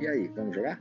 [0.00, 0.78] E aí, vamos jogar?